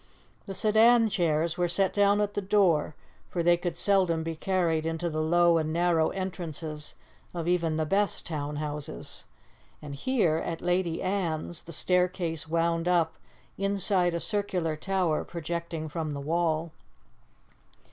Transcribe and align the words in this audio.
The 0.47 0.55
sedan 0.55 1.09
chairs 1.09 1.59
were 1.59 1.67
set 1.67 1.93
down 1.93 2.21
at 2.21 2.33
the 2.33 2.41
door, 2.41 2.95
for 3.27 3.43
they 3.43 3.55
could 3.55 3.77
seldom 3.77 4.23
be 4.23 4.33
carried 4.35 4.83
into 4.83 5.11
the 5.11 5.21
low 5.21 5.59
and 5.59 5.71
narrow 5.71 6.09
entrances 6.09 6.95
of 7.35 7.47
even 7.47 7.77
the 7.77 7.85
best 7.85 8.25
town 8.25 8.55
houses, 8.55 9.25
and 9.79 9.93
here, 9.93 10.37
at 10.37 10.59
Lady 10.59 11.03
Anne's, 11.03 11.61
the 11.61 11.71
staircase 11.71 12.47
wound 12.47 12.87
up 12.87 13.19
inside 13.59 14.15
a 14.15 14.19
circular 14.19 14.75
tower 14.75 15.23
projecting 15.23 15.87
from 15.87 16.13
the 16.13 16.19
wall. 16.19 16.71